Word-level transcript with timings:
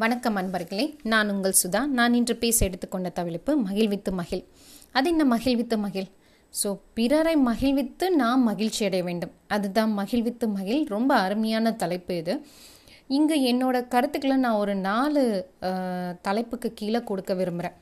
வணக்கம் 0.00 0.36
அன்பர்களே 0.40 0.84
நான் 1.12 1.30
உங்கள் 1.32 1.54
சுதா. 1.60 1.80
நான் 1.98 2.14
இன்று 2.18 2.34
பேச 2.42 2.58
எடுத்துக்கொண்ட 2.66 3.08
தவிழ்ப்பு 3.16 3.52
மகிழ்வித்து 3.64 4.10
மகிழ் 4.18 4.42
அது 4.98 5.08
என்ன 5.12 5.24
மகிழ்வித்து 5.32 5.76
மகிழ்? 5.84 6.06
ஸோ 6.60 6.68
பிறரை 6.98 7.32
மகிழ்வித்து 7.48 8.06
நாம் 8.20 8.42
மகிழ்ச்சி 8.50 8.82
அடைய 8.88 9.04
வேண்டும். 9.08 9.32
அதுதான் 9.54 9.90
மகிழ்வித்து 9.98 10.46
மகிழ். 10.58 10.80
ரொம்ப 10.94 11.10
அருமையான 11.24 11.72
தலைப்பு 11.82 12.14
இது. 12.20 12.36
இங்கே 13.16 13.38
என்னோட 13.52 13.80
கருத்துக்களை 13.94 14.36
நான் 14.44 14.60
ஒரு 14.62 14.76
நாலு 14.88 15.24
தலைப்புக்கு 16.28 16.70
கீழே 16.80 17.02
கொடுக்க 17.10 17.34
விரும்புகிறேன் 17.40 17.76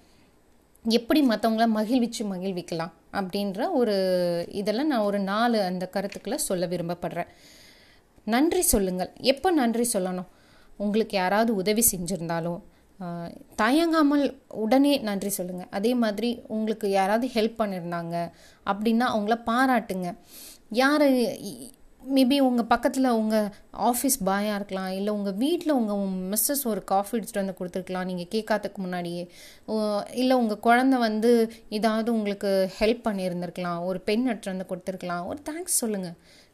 எப்படி 0.84 1.22
மற்றவங்கள 1.32 1.68
மகிழ்விச்சு 1.78 2.24
மகிழ்விக்கலாம் 2.32 2.94
அப்படின்ற 3.20 3.70
ஒரு 3.82 3.96
இதெல்லாம் 4.62 4.90
நான் 4.94 5.06
ஒரு 5.10 5.20
நாலு 5.32 5.60
அந்த 5.68 5.86
கருத்துக்களை 5.98 6.40
சொல்ல 6.48 6.66
விரும்பப்படுறேன். 6.74 7.30
நன்றி 8.34 8.64
சொல்லுங்கள். 8.74 9.12
எப்போ 9.34 9.50
நன்றி 9.60 9.86
சொல்லணும்? 9.92 10.30
உங்களுக்கு 10.84 11.16
யாராவது 11.16 11.52
உதவி 11.62 11.84
செஞ்சுருந்தாலும் 11.92 12.60
தயங்காமல் 13.62 14.24
உடனே 14.62 14.92
நன்றி 15.08 15.30
சொல்லுங்கள் 15.38 15.70
அதே 15.76 15.92
மாதிரி 16.02 16.30
உங்களுக்கு 16.56 16.86
யாராவது 16.90 17.26
ஹெல்ப் 17.34 17.58
பண்ணியிருந்தாங்க 17.60 18.16
அப்படின்னா 18.70 19.06
அவங்கள 19.14 19.36
பாராட்டுங்க. 19.50 20.08
யார் 20.82 21.06
மேபி 22.14 22.40
உங்கள் 22.40 22.64
பக்கத்தில் 22.64 23.08
உங்கள் 23.08 23.48
ஆஃபீஸ் 23.78 24.26
பாயாக 24.26 24.54
இருக்கலாம். 24.54 24.90
இல்லை 24.90 25.08
உங்கள் 25.08 25.32
வீட்டில் 25.32 25.72
உங்கள் 25.72 26.38
மிஸ்ஸஸ் 26.38 26.66
ஒரு 26.66 26.84
காஃபி 26.84 27.18
எடுத்துகிட்டு 27.18 27.44
வந்து 27.44 27.54
கொடுத்துருக்கலாம். 27.58 28.04
நீங்கள் 28.04 28.26
கேட்காததுக்கு 28.26 28.76
முன்னாடியே. 28.76 29.30
ஓ- 29.66 30.00
இல்லை 30.12 30.36
உங்கள் 30.36 30.60
குழந்தை 30.60 30.98
வந்து 30.98 31.52
ஏதாவது 31.68 32.12
உங்களுக்கு 32.12 32.70
ஹெல்ப் 32.80 33.00
பண்ணியிருந்திருக்கலாம். 33.04 33.84
ஒரு 33.84 34.00
பெண் 34.00 34.28
எடுத்துகிட்டு 34.28 34.44
வந்து 34.44 34.66
கொடுத்துருக்கலாம். 34.68 35.26
ஒரு 35.26 35.38
தேங்க்ஸ் 35.50 35.66
சொல்லுங்கள் 35.66 36.12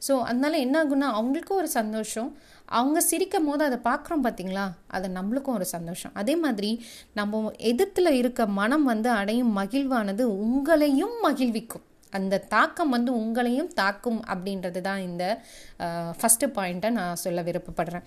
ஸோ 0.08 0.20
அதனால 0.20 0.56
என்ன 0.56 0.84
ஆகும்னா 0.84 1.20
அவங்களுக்கும் 1.20 1.52
ஒரு 1.52 1.68
சந்தோஷம். 1.68 2.36
அவங்க 2.64 3.00
சிரிக்கும் 3.00 3.46
போது 3.46 3.64
அதை 3.64 3.78
பார்க்குறோம் 3.78 4.24
பார்த்தீங்களா 4.24 4.70
அது 4.86 5.08
நம்மளுக்கும் 5.08 5.54
ஒரு 5.54 5.64
சந்தோஷம். 5.64 6.10
அதே 6.14 6.36
மாதிரி 6.36 6.84
நம்ம 7.14 7.52
எதிர்த்தில் 7.58 8.10
இருக்க 8.10 8.46
மனம் 8.46 8.84
வந்து 8.84 9.10
அடையும் 9.10 9.56
மகிழ்வானது 9.56 10.22
உங்களையும் 10.22 11.20
மகிழ்விக்கும். 11.22 11.82
அந்த 12.18 12.44
தாக்கம் 12.54 12.94
வந்து 12.96 13.10
உங்களையும் 13.22 13.70
தாக்கும் 13.80 14.20
அப்படின்றது 14.32 14.80
தான் 14.88 15.02
இந்த 15.08 15.24
ஃபஸ்ட்டு 16.18 16.52
பாயிண்ட்டை 16.56 16.90
நான் 16.98 17.22
சொல்ல 17.24 17.42
விருப்பப்படுறேன். 17.48 18.06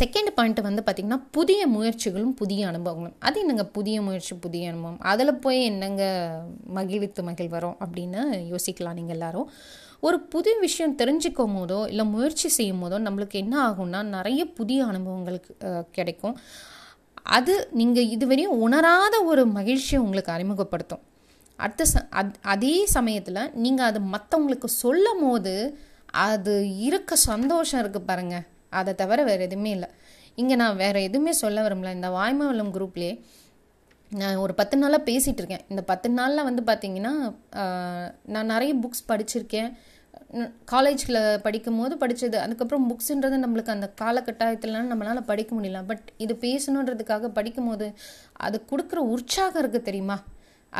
செகண்ட் 0.00 0.30
பாயிண்ட் 0.36 0.60
வந்து 0.66 0.82
பார்த்திங்கன்னா 0.84 1.18
புதிய 1.36 1.62
முயற்சிகளும் 1.74 2.34
புதிய 2.40 2.62
அனுபவங்களும். 2.70 3.16
அது 3.26 3.36
என்னங்க 3.42 3.64
புதிய 3.76 3.96
முயற்சி 4.06 4.34
புதிய 4.46 4.70
அனுபவம்? 4.70 5.00
அதில் 5.10 5.40
போய் 5.44 5.60
என்னங்க 5.70 6.04
மகிழ்வித்து 6.78 7.22
மகிழ்வரும் 7.28 7.76
அப்படின்னு 7.84 8.20
யோசிக்கலாம் 8.52 8.98
நீங்கள் 9.00 9.16
எல்லாரும். 9.16 9.48
ஒரு 10.06 10.18
புது 10.32 10.50
விஷயம் 10.64 10.96
தெரிஞ்சுக்கும் 11.00 11.56
போதோ 11.58 11.78
இல்லை 11.92 12.04
முயற்சி 12.14 12.48
செய்யும் 12.56 12.82
போதோ 12.84 12.96
நம்மளுக்கு 13.06 13.36
என்ன 13.44 13.54
ஆகும்னா 13.68 14.00
நிறைய 14.16 14.42
புதிய 14.58 14.80
அனுபவங்களுக்கு 14.90 15.52
கிடைக்கும். 15.98 16.36
அது 17.36 17.54
நீங்கள் 17.80 18.10
இதுவரையும் 18.14 18.60
உணராத 18.64 19.14
ஒரு 19.30 19.42
மகிழ்ச்சியை 19.58 20.00
உங்களுக்கு 20.04 20.30
அறிமுகப்படுத்தும். 20.36 21.04
அடுத்த 21.58 21.84
ச 21.92 22.02
அத் 22.20 22.38
அதே 22.52 22.74
சமயத்தில் 22.96 23.40
நீங்கள் 23.64 23.88
அது 23.90 24.00
மற்றவங்களுக்கு 24.14 24.68
சொல்லும் 24.82 25.22
போது 25.24 25.54
அது 26.26 26.54
இருக்க 26.86 27.16
சந்தோஷம் 27.30 27.80
இருக்குது 27.82 28.08
பாருங்கள் 28.10 28.44
அதை 28.80 28.92
தவிர 29.00 29.22
வேறு 29.28 29.46
எதுவுமே 29.48 29.70
இல்லை. 29.76 29.88
இங்கே 30.40 30.54
நான் 30.62 30.80
வேறு 30.82 31.00
எதுவுமே 31.08 31.32
சொல்ல 31.40 31.58
விரும்பல. 31.64 31.90
இந்த 31.98 32.08
வாய்மவலம் 32.18 32.74
குரூப்லேயே 32.76 33.14
நான் 34.20 34.40
ஒரு 34.44 34.52
பத்து 34.60 34.76
நாளாக 34.82 35.06
பேசிகிட்டு 35.10 35.40
இருக்கேன். 35.42 35.64
இந்த 35.72 35.82
பத்து 35.90 36.08
நாளில் 36.18 36.46
வந்து 36.48 36.62
பார்த்தீங்கன்னா 36.70 37.12
நான் 38.34 38.52
நிறைய 38.54 38.72
புக்ஸ் 38.82 39.08
படிச்சிருக்கேன். 39.10 39.70
காலேஜில் 40.72 41.20
படிக்கும் 41.46 41.78
போது 41.80 41.94
படித்தது 42.02 42.36
அதுக்கப்புறம் 42.44 42.86
புக்ஸுன்றது 42.90 43.36
நம்மளுக்கு 43.44 43.74
அந்த 43.74 43.88
காலகட்டாயத்துலலாம் 44.02 44.92
நம்மளால் 44.92 45.28
படிக்க 45.30 45.50
முடியல. 45.56 45.80
பட் 45.90 46.06
இது 46.24 46.34
பேசணுன்றதுக்காக 46.46 47.30
படிக்கும் 47.38 47.68
போது 47.70 47.88
அது 48.46 48.56
கொடுக்குற 48.70 49.00
உற்சாகம் 49.16 49.62
இருக்குது 49.62 49.88
தெரியுமா? 49.88 50.16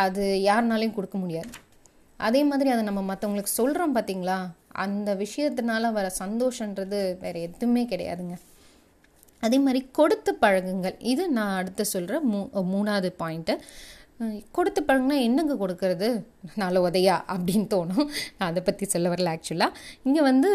அது 0.03 0.25
யாருனாலையும் 0.49 0.97
கொடுக்க 0.97 1.19
முடியாது. 1.25 1.53
அதே 2.21 2.41
மாதிரி 2.51 2.69
அதை 2.75 2.83
நம்ம 2.89 3.01
மற்றவங்களுக்கு 3.11 3.59
சொல்கிறோம் 3.61 3.95
பார்த்தீங்களா 3.97 4.39
அந்த 4.85 5.11
விஷயத்தினால 5.25 5.91
வர 5.97 6.07
சந்தோஷன்றது 6.23 7.01
வேறு 7.23 7.41
எதுவுமே 7.49 7.83
கிடையாதுங்க. 7.93 8.37
அதே 9.47 9.59
மாதிரி 9.65 9.81
கொடுத்து 9.99 10.31
பழகுங்கள் 10.45 10.97
இது 11.13 11.25
நான் 11.39 11.59
அடுத்து 11.61 11.85
சொல்கிற 11.95 12.21
மூ 12.31 12.41
மூணாவது 12.73 13.11
பாயிண்ட்டு 13.23 13.55
கொடுத்து 14.57 14.81
பழகுனா 14.89 15.17
என்னங்க 15.27 15.55
கொடுக்கறது? 15.61 16.09
நல்ல 16.63 16.81
உதையா 16.89 17.17
அப்படின்னு 17.35 17.67
தோணும். 17.73 18.07
நான் 18.37 18.51
அதை 18.51 18.61
பற்றி 18.69 18.85
சொல்ல 18.93 19.09
வரல 19.13 19.33
ஆக்சுவலாக 19.35 19.79
இங்கே 20.07 20.23
வந்து 20.31 20.51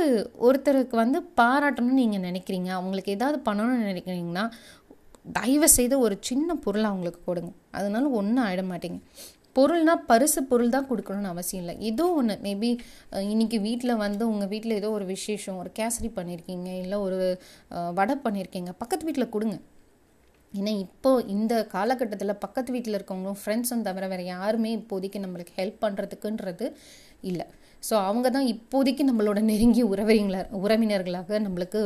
ஒருத்தருக்கு 0.48 0.96
வந்து 1.04 1.20
பாராட்டணும்னு 1.40 2.00
நீங்கள் 2.02 2.26
நினைக்கிறீங்க. 2.30 2.70
அவங்களுக்கு 2.78 3.16
ஏதாவது 3.18 3.40
பண்ணணும்னு 3.48 3.90
நினைக்கிறீங்கன்னா 3.92 4.46
தயவு 5.38 5.68
செய்து 5.78 5.96
ஒரு 6.06 6.16
சின்ன 6.30 6.56
பொருள் 6.66 6.88
அவங்களுக்கு 6.90 7.22
கொடுங்க. 7.30 7.52
அதனால 7.78 8.06
ஒன்றும் 8.20 8.46
ஆயிட 8.46 8.64
மாட்டீங்க. 8.72 9.00
பொருள்னா 9.58 9.94
பரிசு 10.10 10.42
பொருள் 10.50 10.74
தான் 10.76 10.88
கொடுக்கணும்னு 10.90 11.32
அவசியம் 11.34 11.62
இல்லை. 11.64 11.76
ஏதோ 11.90 12.06
ஒன்று 12.20 12.36
மேபி 12.46 12.70
இன்னைக்கு 13.32 13.58
வீட்டில் 13.66 14.02
வந்து 14.04 14.24
உங்கள் 14.32 14.52
வீட்டில் 14.54 14.78
ஏதோ 14.82 14.90
ஒரு 14.98 15.06
விசேஷம் 15.16 15.58
ஒரு 15.62 15.70
கேசரி 15.80 16.10
பண்ணியிருக்கீங்க 16.18 16.70
இல்லை 16.84 16.98
ஒரு 17.08 17.20
வடை 18.00 18.16
பண்ணியிருக்கீங்க 18.26 18.74
பக்கத்து 18.82 19.08
வீட்டில் 19.10 19.34
கொடுங்க. 19.36 19.58
ஏன்னா 20.54 20.72
இப்போ 20.86 21.10
இந்த 21.36 21.54
காலகட்டத்தில் 21.74 22.40
பக்கத்து 22.44 22.70
வீட்டில் 22.76 22.98
இருக்கவங்களும் 22.98 23.40
ஃப்ரெண்ட்ஸும் 23.42 23.86
தவிர 23.88 24.06
வேறு 24.14 24.24
யாருமே 24.36 24.72
இப்போதைக்கு 24.80 25.20
நம்மளுக்கு 25.26 25.54
ஹெல்ப் 25.60 25.84
பண்ணுறதுக்குன்றது 25.84 26.68
இல்லை. 27.32 27.46
ஸோ 27.88 27.94
அவங்க 28.08 28.28
தான் 28.38 28.48
இப்போதைக்கு 28.54 29.04
நம்மளோட 29.10 29.40
நெருங்கிய 29.52 29.84
உறவினர்களாக 29.94 30.60
உறவினர்களாக 30.64 31.40
நம்மளுக்கு 31.46 31.82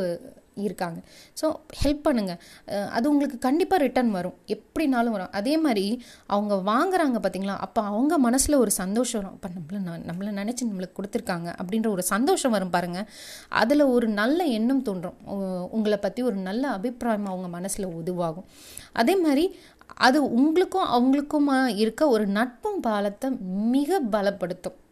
இருக்காங்க. 0.54 1.00
ஸோ 1.42 1.54
ஹெல்ப் 1.84 2.00
பண்ணுங்கள் 2.04 2.86
அது 2.86 3.10
உங்களுக்கு 3.10 3.38
கண்டிப்பாக 3.38 3.82
ரிட்டர்ன் 3.82 4.10
வரும். 4.10 4.34
எப்படினாலும் 4.46 5.10
வரும். 5.10 5.32
அதே 5.32 5.58
மாதிரி 5.58 6.02
அவங்க 6.26 6.54
வாங்குறாங்க 6.54 7.22
பார்த்தீங்களா 7.22 7.56
அப்போ 7.56 7.82
அவங்க 7.82 8.18
மனசில் 8.18 8.54
ஒரு 8.54 8.70
சந்தோஷம் 8.70 9.22
வரும். 9.22 9.38
அப்போ 9.40 9.48
நம்மள 9.48 9.80
ந- 9.80 10.12
நம்மளை 10.12 10.38
நினச்சி 10.38 10.64
நம்மளுக்கு 10.64 10.92
கொடுத்துருக்காங்க. 11.02 11.54
அப்படின்ற 11.62 11.88
ஒரு 11.88 12.02
சந்தோஷம் 12.02 12.50
வரும் 12.50 12.70
பாருங்கள் 12.70 13.08
அதில் 13.48 13.82
ஒரு 13.82 14.08
நல்ல 14.08 14.44
எண்ணம் 14.44 14.82
தோன்றும். 14.82 15.14
உ- 15.26 15.68
உங்களை 15.70 15.98
பற்றி 15.98 16.22
ஒரு 16.22 16.36
நல்ல 16.36 16.68
அபிப்பிராயம் 16.68 17.26
அவங்க 17.26 17.48
மனசில் 17.48 17.86
உதுவாகும். 17.86 18.44
அதே 18.92 19.16
மாதிரி 19.16 19.56
அது 19.94 20.32
உங்களுக்கும் 20.32 20.88
அவங்களுக்குமா 20.88 21.76
இருக்க 21.76 22.08
ஒரு 22.08 22.26
நட்பும் 22.26 22.80
பாலத்தை 22.80 23.30
மிக 23.70 24.00
பலப்படுத்தும். 24.12 24.82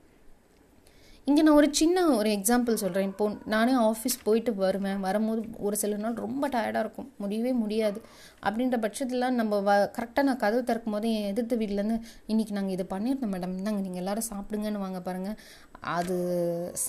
இங்கே 1.27 1.43
நான் 1.47 1.57
ஒரு 1.59 1.69
சின்ன 1.81 2.05
ஒரு 2.19 2.29
எக்ஸாம்பிள் 2.37 2.79
சொல்கிறேன் 2.83 3.09
இப்போ 3.11 3.25
நானே 3.53 3.75
ஆஃபீஸ் 3.91 4.17
போயிட்டு 4.25 4.53
வருவேன். 4.63 4.99
வரும்போது 5.05 5.43
ஒரு 5.67 5.77
சில 5.83 5.99
நாள் 6.05 6.17
ரொம்ப 6.25 6.45
டயர்டாக 6.55 6.83
இருக்கும். 6.85 7.09
முடியவே 7.23 7.53
முடியாது. 7.61 7.99
அப்படின்ற 8.47 8.77
பட்சத்தில் 8.85 9.27
நம்ம 9.41 9.61
வ 9.69 9.73
கரெக்டாக 9.99 10.25
நான் 10.29 10.41
கதவு 10.45 10.63
திறக்கும் 10.71 10.95
போது 10.97 11.09
என் 11.19 11.29
எதிர்த்து 11.33 11.61
வீட்டிலேருந்து 11.61 11.99
இன்றைக்கி 12.33 12.55
நாங்கள் 12.59 12.77
இது 12.77 12.87
பண்ணியிருந்தோம் 12.95 13.33
மேடம் 13.35 13.55
இந்தாங்க 13.59 13.83
நீங்கள் 13.87 14.03
எல்லோரும் 14.03 14.29
சாப்பிடுங்கன்னு 14.31 14.85
வாங்க 14.87 15.01
பாருங்கள் 15.09 15.39
அது 15.97 16.17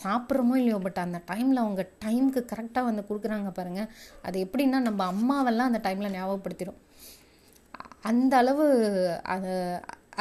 சாப்பிட்றோமோ 0.02 0.56
இல்லையோ 0.62 0.80
பட் 0.86 1.02
அந்த 1.06 1.20
டைமில் 1.32 1.64
அவங்க 1.66 1.86
டைமுக்கு 2.06 2.44
கரெக்டாக 2.54 2.90
வந்து 2.90 3.04
கொடுக்குறாங்க 3.10 3.52
பாருங்கள் 3.60 3.90
அது 4.22 4.40
எப்படின்னா 4.46 4.80
நம்ம 4.90 5.06
அம்மாவெல்லாம் 5.14 5.72
அந்த 5.72 5.82
டைமில் 5.88 6.16
ஞாபகப்படுத்திடும் 6.18 6.80
அந்த 8.12 8.34
அளவு 8.38 8.66
அதை 9.36 9.54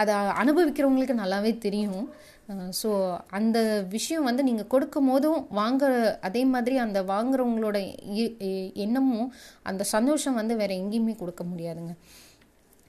அதை 0.02 0.14
அனுபவிக்கிறவங்களுக்கு 0.42 1.14
நல்லாவே 1.14 1.50
தெரியும். 1.58 2.04
ஸோ 2.78 2.88
அந்த 3.30 3.58
விஷயம் 3.88 4.24
வந்து 4.24 4.42
நீங்கள் 4.42 4.66
கொடுக்கும் 4.66 5.08
போதும் 5.08 5.40
வாங்குற 5.56 5.90
அதே 6.20 6.44
மாதிரி 6.44 6.76
அந்த 6.78 7.02
வாங்குறவங்களோட 7.04 7.76
இ- 8.16 8.34
எண்ணமும் 8.76 9.28
அந்த 9.62 9.82
சந்தோஷம் 9.92 10.34
வந்து 10.34 10.56
வேற 10.56 10.72
எங்கேயுமே 10.74 11.14
கொடுக்க 11.16 11.44
முடியாதுங்க. 11.44 11.92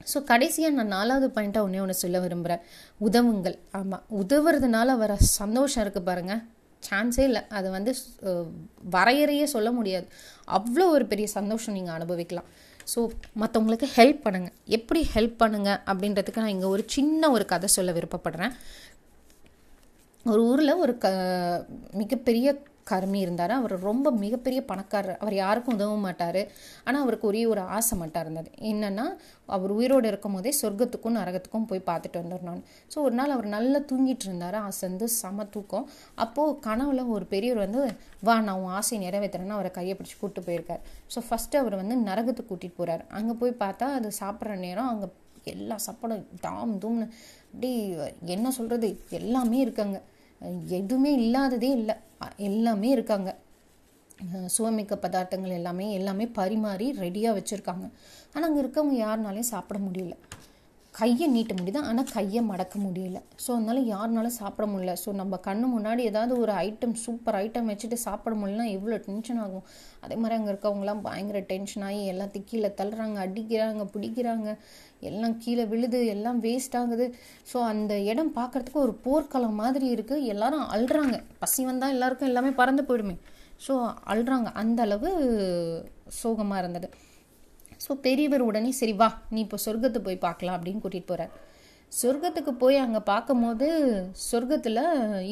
ஸோ 0.06 0.18
கடைசியாக 0.24 0.74
நான் 0.74 0.94
நாலாவது 0.94 1.28
பாயிண்ட்டாக 1.28 1.66
ஒன்றே 1.66 1.80
ஒன்று 1.80 2.02
சொல்ல 2.02 2.18
விரும்புகிறேன் 2.20 2.64
உதவுங்கள். 3.00 3.56
ஆமாம் 3.72 4.04
உதவுறதுனால 4.20 4.96
வர 4.96 5.12
சந்தோஷம் 5.34 5.84
இருக்குது 5.84 6.04
பாருங்கள் 6.04 6.42
சான்ஸே 6.82 7.24
இல்லை. 7.24 7.42
அது 7.50 7.68
வந்து 7.70 7.92
வரையறையே 8.90 9.46
சொல்ல 9.46 9.70
முடியாது. 9.72 10.06
அவ்வளோ 10.48 10.86
ஒரு 10.90 11.06
பெரிய 11.06 11.26
சந்தோஷம் 11.32 11.74
நீங்கள் 11.74 11.94
அனுபவிக்கலாம். 11.94 12.48
ஸோ 12.86 13.00
மற்றவங்களுக்கு 13.40 13.88
ஹெல்ப் 13.96 14.24
பண்ணுங்கள் 14.24 14.56
எப்படி 14.70 15.00
ஹெல்ப் 15.14 15.40
பண்ணுங்கள் 15.40 15.80
அப்படின்றதுக்கு 15.86 16.42
நான் 16.42 16.54
இங்கே 16.56 16.68
ஒரு 16.68 16.84
சின்ன 16.88 17.30
ஒரு 17.30 17.46
கதை 17.46 17.68
சொல்ல 17.70 17.92
விருப்பப்படுறேன். 17.92 18.54
ஒரு 20.32 20.42
ஊரில் 20.50 20.80
ஒரு 20.84 20.92
க 21.02 21.08
மிகப்பெரிய 22.00 22.48
கருமி 22.90 23.18
இருந்தார். 23.24 23.52
அவர் 23.60 23.72
ரொம்ப 23.88 24.08
மிகப்பெரிய 24.22 24.60
பணக்காரர். 24.70 25.18
அவர் 25.22 25.34
யாருக்கும் 25.40 25.76
உதவ 25.76 25.96
மாட்டார். 26.04 26.38
ஆனால் 26.86 27.02
அவருக்கு 27.04 27.26
ஒரே 27.30 27.42
ஒரு 27.52 27.62
ஆசை 27.76 27.94
மட்டும் 28.00 28.22
இருந்தது. 28.24 28.50
என்னென்னா 28.70 29.06
அவர் 29.56 29.72
உயிரோடு 29.78 30.06
இருக்கும் 30.10 30.36
போதே 30.36 30.52
சொர்க்கத்துக்கும் 30.60 31.16
நரகத்துக்கும் 31.20 31.66
போய் 31.70 31.82
பார்த்துட்டு 31.90 32.20
வந்துடணும் 32.22 32.62
ஸோ 32.92 32.96
ஒரு 33.06 33.14
நாள் 33.20 33.34
அவர் 33.36 33.48
நல்லா 33.56 33.80
தூங்கிட்டு 33.90 34.26
இருந்தார். 34.28 34.56
ஆசை 34.68 34.82
வந்து 34.88 35.08
செம 35.20 35.46
தூக்கம். 35.56 35.86
அப்போது 36.24 36.56
கனவுல 36.68 37.04
ஒரு 37.16 37.26
பெரியவர் 37.34 37.64
வந்து 37.66 37.82
வா 38.28 38.36
நான் 38.48 38.62
உன் 38.64 38.74
ஆசையை 38.80 39.00
நிறைவேற்றுறேன்னு 39.06 39.56
அவரை 39.58 39.72
கையை 39.78 39.94
பிடிச்சி 39.98 40.16
கூப்பிட்டு 40.20 40.46
போயிருக்கார். 40.48 40.82
ஸோ 41.14 41.20
ஃபஸ்ட்டு 41.28 41.60
அவர் 41.62 41.80
வந்து 41.82 41.96
நரகத்துக்கு 42.08 42.50
கூட்டிகிட்டு 42.52 42.80
போகிறார் 42.80 43.04
அங்கே 43.20 43.36
போய் 43.42 43.60
பார்த்தா 43.64 43.88
அது 43.98 44.10
சாப்பிட்ற 44.22 44.56
நேரம் 44.66 44.90
அங்கே 44.94 45.08
எல்லா 45.54 45.76
சாப்பாடும் 45.86 46.26
தாம் 46.48 46.74
தூம்னு. 46.82 47.06
அப்படி 47.52 47.72
என்ன 48.34 48.50
சொல்கிறது 48.58 48.88
எல்லாமே 49.20 49.58
இருக்காங்க 49.64 49.98
எதுவுமே 50.78 51.10
இல்லாததே 51.16 51.70
இல்லை. 51.80 51.94
எல்லாமே 52.36 52.88
இருக்காங்க. 52.88 53.30
சுவமிக்க 54.46 54.94
பதார்த்தங்கள் 55.02 55.56
எல்லாமே 55.60 55.86
எல்லாமே 55.92 56.26
பரிமாறி 56.26 56.86
ரெடியாக 57.04 57.36
வச்சுருக்காங்க. 57.38 57.86
ஆனால் 58.34 58.48
அங்கே 58.48 58.62
இருக்கவங்க 58.62 58.96
யாருனாலையும் 59.06 59.52
சாப்பிட 59.52 59.80
முடியல. 59.80 60.14
கையை 60.98 61.26
நீட்ட 61.34 61.52
முடியுது 61.58 61.80
ஆனால் 61.88 62.10
கையை 62.16 62.40
மடக்க 62.50 62.74
முடியல. 62.84 63.18
ஸோ 63.44 63.48
அதனால 63.54 63.78
யாருனாலும் 63.92 64.34
சாப்பிட 64.40 64.64
முடியல. 64.72 64.92
ஸோ 65.02 65.12
நம்ம 65.20 65.38
கண்ணு 65.46 65.66
முன்னாடி 65.74 66.02
ஏதாவது 66.10 66.34
ஒரு 66.42 66.52
ஐட்டம் 66.66 66.94
சூப்பர் 67.04 67.36
ஐட்டம் 67.40 67.68
வச்சுட்டு 67.70 67.96
சாப்பிட 68.04 68.32
முடியலனா 68.40 68.66
எவ்வளோ 68.76 68.96
டென்ஷன் 69.06 69.40
ஆகும்? 69.44 69.64
அதே 70.04 70.16
மாதிரி 70.22 70.36
அங்கே 70.38 70.50
இருக்கவங்களாம் 70.52 71.02
பயங்கர 71.06 71.40
டென்ஷன் 71.52 71.84
ஆகி 71.88 72.00
எல்லாத்தையும் 72.12 72.48
கீழே 72.50 72.70
தள்ளுறாங்க 72.80 73.18
அடிக்கிறாங்க 73.26 73.86
பிடிக்கிறாங்க. 73.94 74.50
எல்லாம் 75.10 75.36
கீழே 75.44 75.64
விழுது 75.72 76.00
எல்லாம் 76.14 76.38
வேஸ்ட் 76.46 76.76
ஆகுது. 76.82 77.08
ஸோ 77.52 77.60
அந்த 77.72 77.94
இடம் 78.10 78.32
பார்க்கறதுக்கு 78.40 78.84
ஒரு 78.86 78.94
போர்க்களம் 79.06 79.58
மாதிரி 79.62 79.88
இருக்குது 79.96 80.28
எல்லாரும் 80.34 80.66
அழுறாங்க 80.76 81.18
பசி 81.42 81.64
வந்தால் 81.70 81.94
எல்லாருக்கும் 81.96 82.30
எல்லாமே 82.32 82.52
பறந்து 82.60 82.84
போயிடுமே. 82.90 83.16
ஸோ 83.66 83.74
அழுறாங்க 84.12 84.48
அந்த 84.62 84.80
அளவு 84.86 85.10
சோகமாக 86.20 86.62
இருந்தது. 86.62 86.88
ஸோ 87.86 87.92
பெரியவர் 88.06 88.46
உடனே 88.50 88.70
சரி 88.80 88.94
வா 89.02 89.10
நீ 89.34 89.40
இப்போ 89.46 89.58
சொர்க்கத்தை 89.66 90.00
போய் 90.06 90.24
பார்க்கலாம் 90.28 90.56
அப்படின்னு 90.58 90.84
கூட்டிகிட்டு 90.84 91.12
போகிறார் 91.12 91.34
சொர்க்கத்துக்கு 91.92 92.52
போய் 92.60 92.76
அங்கே 92.84 93.00
பார்க்கும்போது 93.10 93.66
சொர்க்கத்தில் 94.28 94.80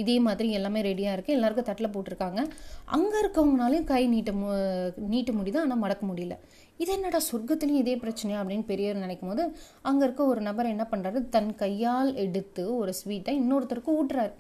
இதே 0.01 0.17
மாதிரி 0.27 0.49
எல்லாமே 0.59 0.81
ரெடியாக 0.87 1.15
இருக்குது 1.17 1.37
எல்லாருக்கும் 1.37 1.69
தட்டில் 1.69 1.93
போட்டிருக்காங்க. 1.95 2.41
அங்கே 2.97 3.17
இருக்கவங்கனாலையும் 3.23 3.89
கை 3.91 4.03
நீட்ட 4.13 4.33
மு 4.41 4.51
நீட்ட 5.13 5.33
முடியுது. 5.39 5.59
ஆனால் 5.63 5.81
மடக்க 5.85 6.05
முடியல. 6.11 6.37
இது 6.81 6.93
என்னடா 6.97 7.21
சொர்க்கத்துலேயும் 7.31 7.83
இதே 7.83 7.97
பிரச்சனையா? 8.05 8.39
அப்படின்னு 8.43 8.69
பெரியவர் 8.71 9.03
நினைக்கும் 9.05 9.33
போது 9.33 9.45
அங்கே 9.91 10.05
இருக்க 10.07 10.23
ஒரு 10.33 10.43
நபர் 10.49 10.73
என்ன 10.75 10.87
பண்ணுறாரு 10.93 11.23
தன் 11.37 11.53
கையால் 11.63 12.13
எடுத்து 12.27 12.65
ஒரு 12.83 12.95
ஸ்வீட்டை 13.01 13.35
இன்னொருத்தருக்கு 13.43 13.99
ஊட்டுறாரு. 13.99 14.33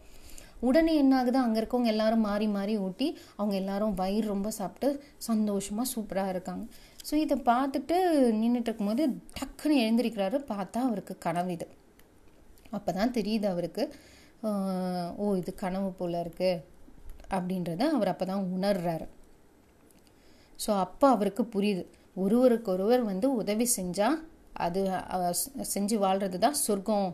உடனே 0.63 0.93
என்ன 0.97 1.13
ஆகுது? 1.19 1.39
அங்கே 1.39 1.59
இருக்கவங்க 1.61 1.91
எல்லாரும் 1.93 2.25
மாறி 2.27 2.47
மாறி 2.49 2.75
ஊட்டி 2.79 3.07
அவங்க 3.39 3.55
எல்லாரும் 3.61 3.95
வயிறு 3.95 4.27
ரொம்ப 4.29 4.51
சாப்பிட்டு 4.59 4.89
சந்தோஷமாக 5.27 5.87
சூப்பராக 5.93 6.33
இருக்காங்க. 6.35 6.65
ஸோ 7.07 7.15
இதை 7.17 7.37
பார்த்துட்டு 7.49 7.97
நின்றுட்டு 8.41 8.69
இருக்கும்போது 8.71 9.05
டக்குன்னு 9.39 9.81
எழுந்திருக்கிறாரு. 9.85 10.39
பார்த்தா 10.51 10.81
அவருக்கு 10.89 11.15
கனவு 11.19 11.53
இது. 11.57 11.67
அப்போ 12.73 12.91
தான் 12.93 13.17
தெரியுது 13.17 13.47
அவருக்கு 13.47 13.85
ஆஹ், 14.43 15.11
ஓ 15.19 15.35
இது 15.37 15.53
கனவு 15.57 15.91
போல 15.93 16.21
இருக்கு. 16.21 16.53
அப்படின்றத 17.31 17.83
அவர் 17.97 18.09
அப்போ 18.09 18.25
தான் 18.27 18.47
உணர்றாரு. 18.55 19.07
ஸோ 20.59 20.71
அப்போ 20.81 21.07
அவருக்கு 21.09 21.43
புரியுது. 21.55 21.85
ஒருவருக்கொருவர் 22.17 23.03
வந்து 23.03 23.27
உதவி 23.41 23.67
செஞ்சால் 23.77 24.17
அது 24.65 24.81
செஞ்சு 25.75 25.97
வாழ்கிறது 25.99 26.39
தான் 26.39 26.59
சொர்க்கம். 26.65 27.07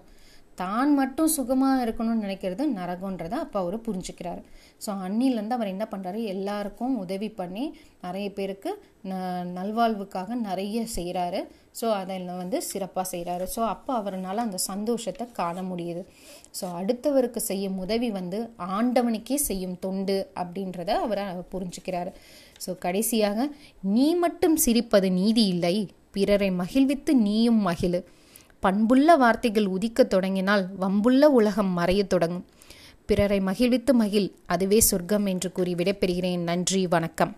தான் 0.62 0.90
மட்டும் 0.98 1.34
சுகமாக 1.36 1.84
இருக்கணும்னு 1.84 2.24
நினைக்கிறது 2.26 2.64
நரகன்றதை 2.78 3.36
அப்போ 3.44 3.58
அவர் 3.62 3.76
புரிஞ்சுக்கிறாரு. 3.86 4.42
ஸோ 4.84 4.90
அன்னிலேருந்து 5.06 5.56
அவர் 5.56 5.72
என்ன 5.74 5.84
பண்ணுறாரு 5.92 6.20
எல்லாருக்கும் 6.34 6.94
உதவி 7.04 7.28
பண்ணி 7.40 7.64
நிறைய 8.06 8.26
பேருக்கு 8.36 8.70
ந 9.10 9.14
நல்வாழ்வுக்காக 9.56 10.36
நிறைய 10.48 10.78
செய்கிறாரு 10.96 11.40
ஸோ 11.80 11.86
அதை 12.00 12.14
வந்து 12.42 12.58
சிறப்பாக 12.70 13.06
செய்கிறாரு 13.12 13.44
ஸோ 13.54 13.60
அப்போ 13.74 13.92
அவரால் 14.00 14.44
அந்த 14.44 14.58
சந்தோஷத்தை 14.70 15.26
காண 15.40 15.62
முடியுது. 15.70 16.02
ஸோ 16.58 16.64
அடுத்தவருக்கு 16.80 17.40
செய்யும் 17.50 17.78
உதவி 17.84 18.10
வந்து 18.18 18.38
ஆண்டவனுக்கே 18.76 19.38
செய்யும் 19.48 19.78
தொண்டு 19.84 20.16
அப்படின்றத 20.42 20.90
அவர் 21.04 21.22
புரிஞ்சுக்கிறாரு. 21.54 22.12
ஸோ 22.64 22.70
கடைசியாக 22.84 23.48
நீ 23.96 24.08
மட்டும் 24.24 24.56
சிரிப்பது 24.66 25.10
நீதி 25.20 25.44
இல்லை. 25.54 25.76
பிறரை 26.16 26.50
மகிழ்வித்து 26.62 27.12
நீயும் 27.26 27.60
மகிழு. 27.68 28.00
பண்புள்ள 28.60 29.16
வார்த்தைகள் 29.16 29.64
உதிக்கத் 29.64 30.06
தொடங்கினால் 30.06 30.68
வம்புள்ள 30.80 31.24
உலகம் 31.24 31.78
மறையத் 31.78 32.06
தொடங்கும். 32.06 32.44
பிறரை 33.06 33.40
மகிழ்வித்து 33.40 33.92
மகிழ் 33.92 34.30
அதுவே 34.46 34.80
சொர்க்கம் 34.80 35.26
என்று 35.26 35.52
கூறி 35.52 35.74
விடைபெறுகிறேன். 35.74 36.38
நன்றி 36.38 36.86
வணக்கம். 36.86 37.36